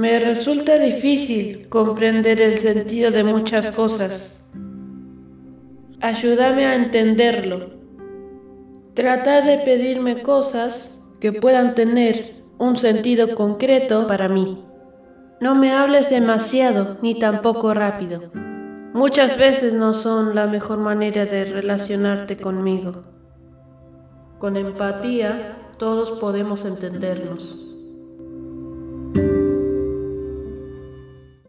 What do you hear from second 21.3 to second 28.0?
relacionarte conmigo. Con empatía todos podemos entendernos.